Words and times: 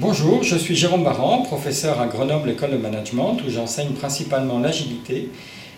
Bonjour, 0.00 0.44
je 0.44 0.54
suis 0.54 0.76
Jérôme 0.76 1.02
Baran, 1.02 1.42
professeur 1.42 2.00
à 2.00 2.06
Grenoble 2.06 2.50
École 2.50 2.70
de 2.70 2.76
Management 2.76 3.36
où 3.44 3.50
j'enseigne 3.50 3.94
principalement 3.94 4.60
l'agilité 4.60 5.28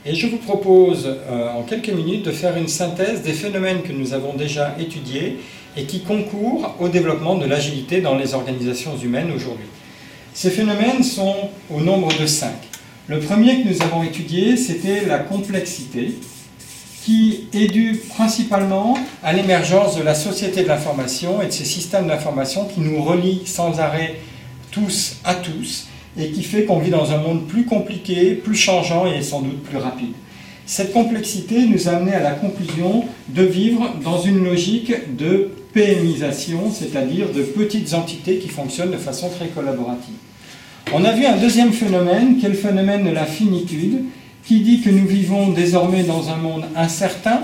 et 0.04 0.14
je 0.14 0.26
vous 0.26 0.36
propose 0.36 1.06
euh, 1.06 1.48
en 1.48 1.62
quelques 1.62 1.88
minutes 1.88 2.26
de 2.26 2.30
faire 2.30 2.54
une 2.58 2.68
synthèse 2.68 3.22
des 3.22 3.32
phénomènes 3.32 3.80
que 3.80 3.92
nous 3.92 4.12
avons 4.12 4.34
déjà 4.34 4.76
étudiés 4.78 5.38
et 5.74 5.84
qui 5.84 6.02
concourent 6.02 6.74
au 6.80 6.90
développement 6.90 7.36
de 7.36 7.46
l'agilité 7.46 8.02
dans 8.02 8.14
les 8.14 8.34
organisations 8.34 8.94
humaines 8.98 9.32
aujourd'hui. 9.34 9.68
Ces 10.34 10.50
phénomènes 10.50 11.02
sont 11.02 11.48
au 11.70 11.80
nombre 11.80 12.10
de 12.20 12.26
cinq. 12.26 12.68
Le 13.06 13.20
premier 13.20 13.62
que 13.62 13.68
nous 13.68 13.80
avons 13.80 14.02
étudié, 14.02 14.58
c'était 14.58 15.06
la 15.06 15.20
complexité, 15.20 16.12
qui 17.04 17.44
est 17.54 17.68
dû 17.68 18.00
principalement 18.14 18.98
à 19.22 19.32
l'émergence 19.32 19.96
de 19.96 20.02
la 20.02 20.14
société 20.14 20.62
de 20.62 20.68
l'information 20.68 21.40
et 21.40 21.46
de 21.46 21.50
ces 21.50 21.64
systèmes 21.64 22.08
d'information 22.08 22.66
qui 22.66 22.80
nous 22.80 23.02
relient 23.02 23.42
sans 23.46 23.80
arrêt 23.80 24.16
tous 24.70 25.16
à 25.24 25.34
tous 25.34 25.86
et 26.18 26.30
qui 26.30 26.42
fait 26.42 26.64
qu'on 26.64 26.78
vit 26.78 26.90
dans 26.90 27.12
un 27.12 27.18
monde 27.18 27.46
plus 27.46 27.64
compliqué, 27.64 28.34
plus 28.34 28.56
changeant 28.56 29.06
et 29.06 29.22
sans 29.22 29.40
doute 29.40 29.62
plus 29.62 29.78
rapide. 29.78 30.12
Cette 30.66 30.92
complexité 30.92 31.66
nous 31.66 31.88
a 31.88 31.92
amené 31.92 32.12
à 32.14 32.22
la 32.22 32.32
conclusion 32.32 33.04
de 33.28 33.42
vivre 33.42 33.94
dans 34.04 34.20
une 34.20 34.44
logique 34.44 35.16
de 35.16 35.50
PMisation, 35.72 36.70
c'est-à-dire 36.72 37.32
de 37.32 37.42
petites 37.42 37.94
entités 37.94 38.38
qui 38.38 38.48
fonctionnent 38.48 38.90
de 38.90 38.96
façon 38.96 39.28
très 39.30 39.48
collaborative. 39.48 40.14
On 40.92 41.04
a 41.04 41.12
vu 41.12 41.24
un 41.24 41.36
deuxième 41.36 41.72
phénomène, 41.72 42.38
qui 42.38 42.46
est 42.46 42.50
le 42.50 42.54
phénomène 42.54 43.04
de 43.04 43.10
la 43.10 43.24
finitude, 43.24 44.04
qui 44.44 44.60
dit 44.60 44.80
que 44.80 44.90
nous 44.90 45.06
vivons 45.06 45.48
désormais 45.48 46.02
dans 46.02 46.30
un 46.30 46.36
monde 46.36 46.64
incertain, 46.76 47.40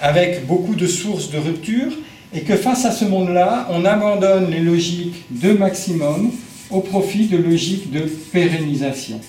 avec 0.00 0.46
beaucoup 0.46 0.74
de 0.74 0.86
sources 0.86 1.30
de 1.30 1.38
rupture, 1.38 1.92
et 2.34 2.40
que 2.40 2.56
face 2.56 2.84
à 2.84 2.90
ce 2.90 3.04
monde-là, 3.04 3.68
on 3.70 3.84
abandonne 3.84 4.50
les 4.50 4.60
logiques 4.60 5.24
de 5.30 5.52
maximum 5.52 6.30
au 6.70 6.80
profit 6.80 7.26
de 7.26 7.36
logiques 7.36 7.90
de 7.92 8.00
pérennisation. 8.32 9.20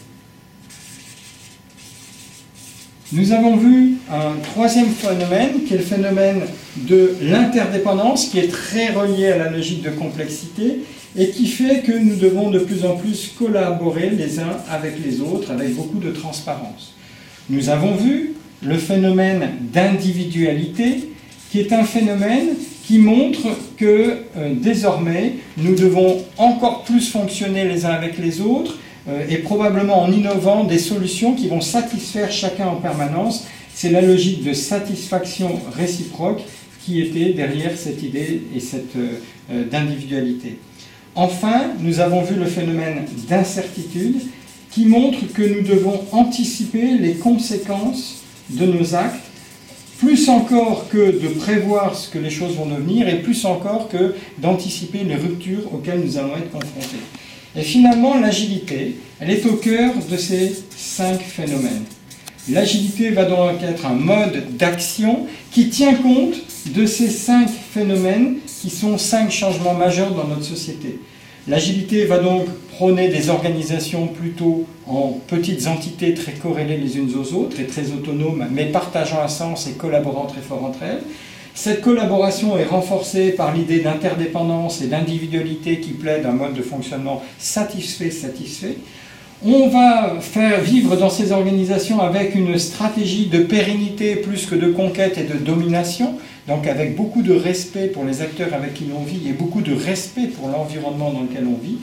Nous 3.11 3.31
avons 3.31 3.57
vu 3.57 3.97
un 4.09 4.39
troisième 4.41 4.89
phénomène, 4.89 5.65
qui 5.67 5.75
est 5.75 5.77
le 5.77 5.83
phénomène 5.83 6.41
de 6.77 7.15
l'interdépendance, 7.21 8.25
qui 8.25 8.39
est 8.39 8.47
très 8.47 8.91
relié 8.91 9.27
à 9.27 9.37
la 9.37 9.51
logique 9.51 9.83
de 9.83 9.91
complexité, 9.91 10.79
et 11.15 11.29
qui 11.29 11.45
fait 11.45 11.81
que 11.81 11.91
nous 11.91 12.15
devons 12.15 12.49
de 12.49 12.57
plus 12.57 12.85
en 12.85 12.95
plus 12.95 13.31
collaborer 13.37 14.09
les 14.09 14.39
uns 14.39 14.57
avec 14.67 14.95
les 15.05 15.21
autres, 15.21 15.51
avec 15.51 15.75
beaucoup 15.75 15.99
de 15.99 16.09
transparence. 16.09 16.93
Nous 17.49 17.69
avons 17.69 17.95
vu 17.95 18.33
le 18.61 18.77
phénomène 18.77 19.49
d'individualité, 19.73 21.09
qui 21.51 21.59
est 21.59 21.73
un 21.73 21.83
phénomène 21.83 22.49
qui 22.85 22.99
montre 22.99 23.47
que 23.77 24.19
euh, 24.37 24.53
désormais, 24.55 25.33
nous 25.57 25.75
devons 25.75 26.23
encore 26.37 26.83
plus 26.83 27.09
fonctionner 27.09 27.67
les 27.67 27.85
uns 27.85 27.91
avec 27.91 28.17
les 28.17 28.39
autres, 28.39 28.77
euh, 29.09 29.25
et 29.29 29.37
probablement 29.37 30.01
en 30.01 30.11
innovant 30.11 30.63
des 30.63 30.77
solutions 30.77 31.33
qui 31.33 31.49
vont 31.49 31.59
satisfaire 31.59 32.31
chacun 32.31 32.67
en 32.67 32.75
permanence. 32.75 33.45
C'est 33.73 33.89
la 33.89 34.01
logique 34.01 34.43
de 34.43 34.53
satisfaction 34.53 35.59
réciproque 35.75 36.41
qui 36.85 37.01
était 37.01 37.33
derrière 37.33 37.75
cette 37.75 38.03
idée 38.03 38.43
et 38.55 38.59
cette 38.61 38.95
euh, 38.95 39.65
d'individualité. 39.69 40.59
Enfin, 41.15 41.71
nous 41.79 41.99
avons 41.99 42.21
vu 42.21 42.35
le 42.35 42.45
phénomène 42.45 43.05
d'incertitude 43.29 44.15
qui 44.73 44.85
montre 44.85 45.19
que 45.33 45.41
nous 45.41 45.61
devons 45.61 46.01
anticiper 46.11 46.97
les 46.97 47.13
conséquences 47.13 48.23
de 48.49 48.65
nos 48.65 48.95
actes, 48.95 49.23
plus 49.99 50.27
encore 50.29 50.89
que 50.89 51.19
de 51.21 51.27
prévoir 51.27 51.95
ce 51.95 52.09
que 52.09 52.17
les 52.17 52.29
choses 52.29 52.55
vont 52.55 52.65
devenir, 52.65 53.07
et 53.07 53.21
plus 53.21 53.45
encore 53.45 53.87
que 53.87 54.15
d'anticiper 54.39 55.03
les 55.03 55.15
ruptures 55.15 55.73
auxquelles 55.73 56.01
nous 56.03 56.17
allons 56.17 56.35
être 56.35 56.51
confrontés. 56.51 56.97
Et 57.55 57.61
finalement, 57.61 58.19
l'agilité, 58.19 58.95
elle 59.19 59.29
est 59.29 59.45
au 59.45 59.53
cœur 59.53 59.93
de 60.09 60.17
ces 60.17 60.63
cinq 60.75 61.21
phénomènes. 61.21 61.83
L'agilité 62.49 63.11
va 63.11 63.25
donc 63.25 63.61
être 63.61 63.85
un 63.85 63.93
mode 63.93 64.57
d'action 64.57 65.27
qui 65.51 65.69
tient 65.69 65.93
compte 65.93 66.35
de 66.73 66.85
ces 66.85 67.09
cinq 67.09 67.47
phénomènes 67.47 68.37
qui 68.61 68.69
sont 68.69 68.97
cinq 68.97 69.31
changements 69.31 69.75
majeurs 69.75 70.11
dans 70.11 70.27
notre 70.27 70.43
société. 70.43 70.99
L'agilité 71.47 72.05
va 72.05 72.19
donc 72.19 72.45
prôner 72.71 73.09
des 73.09 73.29
organisations 73.29 74.07
plutôt 74.07 74.65
en 74.87 75.19
petites 75.27 75.67
entités 75.67 76.13
très 76.13 76.31
corrélées 76.31 76.77
les 76.77 76.97
unes 76.97 77.11
aux 77.19 77.33
autres 77.33 77.59
et 77.59 77.65
très 77.65 77.91
autonomes, 77.91 78.47
mais 78.51 78.65
partageant 78.65 79.21
un 79.21 79.27
sens 79.27 79.67
et 79.67 79.73
collaborant 79.73 80.25
très 80.25 80.41
fort 80.41 80.63
entre 80.63 80.83
elles. 80.83 81.01
Cette 81.53 81.81
collaboration 81.81 82.57
est 82.57 82.63
renforcée 82.63 83.31
par 83.31 83.53
l'idée 83.53 83.79
d'interdépendance 83.79 84.81
et 84.81 84.87
d'individualité 84.87 85.79
qui 85.79 85.91
plaide 85.91 86.25
un 86.25 86.31
mode 86.31 86.53
de 86.53 86.61
fonctionnement 86.61 87.21
satisfait-satisfait. 87.37 88.77
On 89.45 89.67
va 89.67 90.21
faire 90.21 90.61
vivre 90.61 90.95
dans 90.95 91.09
ces 91.09 91.33
organisations 91.33 91.99
avec 91.99 92.33
une 92.33 92.57
stratégie 92.57 93.25
de 93.25 93.39
pérennité 93.39 94.15
plus 94.15 94.45
que 94.45 94.55
de 94.55 94.71
conquête 94.71 95.17
et 95.17 95.25
de 95.25 95.37
domination, 95.37 96.15
donc 96.47 96.67
avec 96.67 96.95
beaucoup 96.95 97.21
de 97.21 97.33
respect 97.33 97.87
pour 97.87 98.03
les 98.03 98.21
acteurs 98.21 98.53
avec 98.53 98.73
qui 98.73 98.85
l'on 98.85 99.03
vit 99.03 99.29
et 99.29 99.33
beaucoup 99.33 99.61
de 99.61 99.73
respect 99.73 100.27
pour 100.27 100.49
l'environnement 100.49 101.11
dans 101.11 101.21
lequel 101.21 101.45
on 101.47 101.63
vit. 101.63 101.77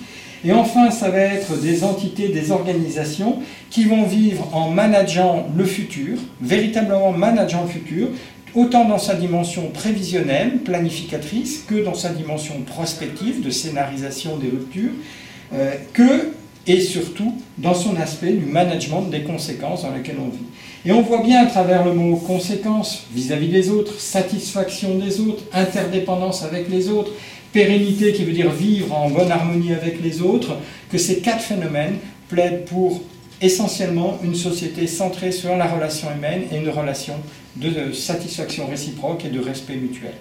Et 0.44 0.52
enfin, 0.52 0.90
ça 0.90 1.10
va 1.10 1.18
être 1.18 1.60
des 1.60 1.84
entités, 1.84 2.28
des 2.28 2.50
organisations 2.50 3.40
qui 3.68 3.84
vont 3.84 4.04
vivre 4.04 4.48
en 4.54 4.70
manageant 4.70 5.48
le 5.54 5.64
futur, 5.64 6.18
véritablement 6.40 7.12
manageant 7.12 7.62
le 7.62 7.68
futur, 7.68 8.08
autant 8.54 8.86
dans 8.86 8.98
sa 8.98 9.14
dimension 9.14 9.68
prévisionnelle, 9.68 10.58
planificatrice, 10.64 11.64
que 11.68 11.84
dans 11.84 11.94
sa 11.94 12.08
dimension 12.10 12.54
prospective, 12.62 13.42
de 13.42 13.50
scénarisation 13.50 14.38
des 14.38 14.48
ruptures, 14.48 14.92
euh, 15.52 15.74
que 15.92 16.32
et 16.66 16.80
surtout 16.80 17.34
dans 17.58 17.74
son 17.74 17.96
aspect 17.96 18.32
du 18.32 18.44
management 18.44 19.02
des 19.02 19.22
conséquences 19.22 19.82
dans 19.82 19.94
lesquelles 19.94 20.18
on 20.20 20.28
vit. 20.28 20.44
Et 20.84 20.92
on 20.92 21.02
voit 21.02 21.22
bien 21.22 21.42
à 21.42 21.46
travers 21.46 21.84
le 21.84 21.92
mot 21.92 22.16
conséquence 22.16 23.04
vis-à-vis 23.12 23.48
des 23.48 23.70
autres, 23.70 23.98
satisfaction 24.00 24.96
des 24.98 25.20
autres, 25.20 25.42
interdépendance 25.52 26.42
avec 26.42 26.70
les 26.70 26.88
autres, 26.88 27.12
pérennité 27.52 28.12
qui 28.12 28.24
veut 28.24 28.32
dire 28.32 28.50
vivre 28.50 28.94
en 28.94 29.10
bonne 29.10 29.30
harmonie 29.30 29.72
avec 29.72 30.02
les 30.02 30.22
autres, 30.22 30.56
que 30.90 30.98
ces 30.98 31.18
quatre 31.18 31.42
phénomènes 31.42 31.96
plaident 32.28 32.64
pour 32.64 33.02
essentiellement 33.42 34.18
une 34.22 34.34
société 34.34 34.86
centrée 34.86 35.32
sur 35.32 35.56
la 35.56 35.66
relation 35.66 36.08
humaine 36.14 36.44
et 36.52 36.56
une 36.56 36.68
relation 36.68 37.14
de 37.56 37.92
satisfaction 37.92 38.66
réciproque 38.66 39.24
et 39.24 39.30
de 39.30 39.40
respect 39.40 39.76
mutuel. 39.76 40.12